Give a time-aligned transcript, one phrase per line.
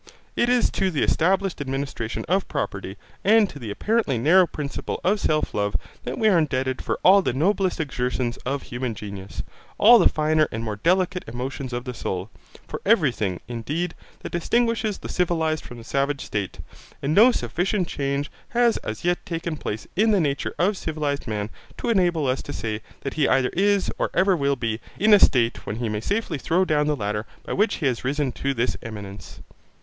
[0.35, 5.19] It is to the established administration of property and to the apparently narrow principle of
[5.19, 9.43] self love that we are indebted for all the noblest exertions of human genius,
[9.77, 12.31] all the finer and more delicate emotions of the soul,
[12.67, 16.59] for everything, indeed, that distinguishes the civilized from the savage state;
[17.03, 21.47] and no sufficient change has as yet taken place in the nature of civilized man
[21.77, 25.19] to enable us to say that he either is, or ever will be, in a
[25.19, 28.55] state when he may safely throw down the ladder by which he has risen to
[28.55, 29.41] this eminence.